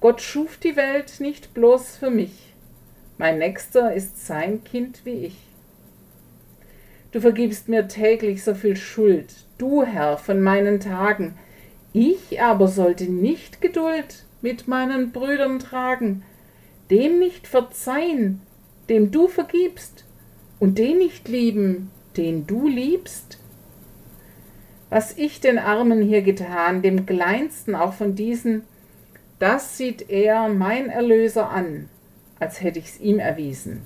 Gott 0.00 0.20
schuf 0.20 0.58
die 0.58 0.76
Welt 0.76 1.20
nicht 1.20 1.54
bloß 1.54 1.96
für 1.96 2.10
mich, 2.10 2.54
mein 3.16 3.38
Nächster 3.38 3.94
ist 3.94 4.26
sein 4.26 4.64
Kind 4.64 5.04
wie 5.04 5.26
ich. 5.26 5.36
Du 7.12 7.20
vergibst 7.20 7.68
mir 7.68 7.88
täglich 7.88 8.44
so 8.44 8.54
viel 8.54 8.76
Schuld, 8.76 9.34
du 9.58 9.82
Herr 9.82 10.16
von 10.18 10.42
meinen 10.42 10.78
Tagen, 10.78 11.38
ich 11.92 12.40
aber 12.40 12.68
sollte 12.68 13.04
nicht 13.10 13.60
Geduld 13.60 14.24
mit 14.42 14.68
meinen 14.68 15.10
Brüdern 15.10 15.58
tragen, 15.58 16.22
dem 16.90 17.18
nicht 17.18 17.46
verzeihen, 17.46 18.42
dem 18.88 19.10
du 19.10 19.28
vergibst, 19.28 20.04
und 20.58 20.78
den 20.78 20.98
nicht 20.98 21.28
lieben, 21.28 21.90
den 22.16 22.46
du 22.46 22.68
liebst? 22.68 23.38
Was 24.90 25.16
ich 25.16 25.40
den 25.40 25.58
Armen 25.58 26.02
hier 26.02 26.22
getan, 26.22 26.82
dem 26.82 27.06
kleinsten 27.06 27.74
auch 27.74 27.94
von 27.94 28.14
diesen, 28.14 28.64
das 29.38 29.78
sieht 29.78 30.10
er, 30.10 30.48
mein 30.48 30.90
Erlöser, 30.90 31.48
an, 31.50 31.88
als 32.40 32.60
hätte 32.60 32.80
ich's 32.80 32.98
ihm 32.98 33.18
erwiesen. 33.20 33.82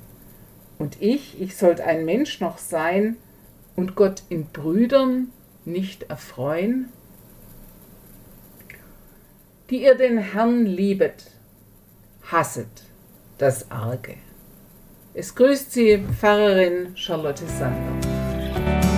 Und 0.78 1.00
ich, 1.00 1.40
ich 1.40 1.56
sollt 1.56 1.80
ein 1.80 2.04
Mensch 2.04 2.40
noch 2.40 2.58
sein 2.58 3.16
und 3.76 3.94
Gott 3.94 4.22
in 4.30 4.46
Brüdern 4.46 5.28
nicht 5.64 6.04
erfreuen? 6.04 6.88
Die 9.70 9.82
ihr 9.82 9.94
den 9.94 10.18
Herrn 10.18 10.66
liebet, 10.66 11.30
hasset 12.30 12.93
das 13.38 13.70
Arge. 13.70 14.16
Es 15.12 15.34
grüßt 15.34 15.72
Sie 15.72 15.98
Pfarrerin 15.98 16.96
Charlotte 16.96 17.44
Sander. 17.46 18.93